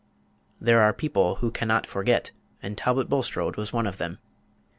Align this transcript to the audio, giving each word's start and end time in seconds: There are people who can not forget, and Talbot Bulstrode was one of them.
There 0.59 0.81
are 0.81 0.93
people 0.93 1.35
who 1.35 1.51
can 1.51 1.67
not 1.67 1.85
forget, 1.85 2.31
and 2.63 2.75
Talbot 2.75 3.07
Bulstrode 3.07 3.55
was 3.55 3.71
one 3.71 3.85
of 3.85 3.99
them. 3.99 4.17